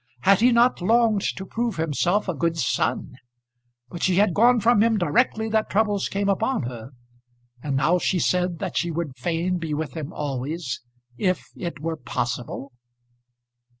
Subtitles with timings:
[0.21, 3.17] Had he not longed to prove himself a good son?
[3.87, 6.89] But she had gone from him directly that troubles came upon her,
[7.61, 10.81] and now she said that she would fain be with him always
[11.19, 12.71] if it were possible!